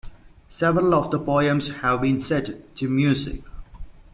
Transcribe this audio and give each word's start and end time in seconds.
Several 0.47 0.95
of 0.95 1.11
the 1.11 1.19
poems 1.19 1.69
have 1.83 2.01
been 2.01 2.19
set 2.19 2.73
to 2.77 2.89
music. 2.89 3.43